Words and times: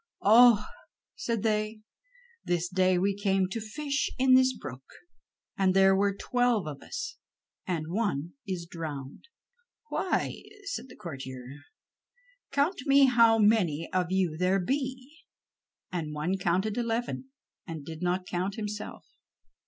"Oh," 0.23 0.65
said 1.15 1.43
they, 1.43 1.81
"this 2.43 2.67
day 2.69 2.97
we 2.97 3.15
came 3.15 3.47
to 3.49 3.61
fish 3.61 4.09
in 4.17 4.33
this 4.33 4.51
brook, 4.57 4.81
and 5.55 5.75
there 5.75 5.95
were 5.95 6.11
twelve 6.15 6.65
of 6.65 6.81
us, 6.81 7.17
and 7.67 7.85
one 7.91 8.33
is 8.47 8.65
drowned." 8.65 9.25
"Why," 9.89 10.41
said 10.63 10.89
the 10.89 10.95
courtier, 10.95 11.45
"count 12.49 12.81
me 12.87 13.05
how 13.05 13.37
many 13.37 13.87
of 13.93 14.07
you 14.11 14.37
there 14.39 14.59
be," 14.59 15.19
and 15.91 16.15
one 16.15 16.39
counted 16.39 16.77
eleven 16.77 17.29
and 17.67 17.85
did 17.85 18.01
not 18.01 18.25
count 18.25 18.55
himself. 18.55 19.05